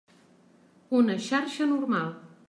[0.99, 2.09] Una xarxa normal.